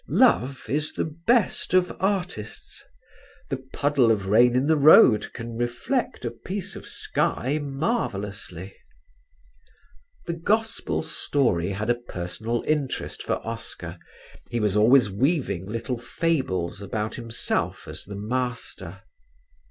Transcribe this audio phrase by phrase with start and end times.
[0.09, 2.83] Love is the best of artists;
[3.49, 8.75] the puddle of rain in the road can reflect a piece of sky marvellously.
[10.25, 13.99] The Gospel story had a personal interest for Oscar;
[14.49, 19.03] he was always weaving little fables about himself as the Master.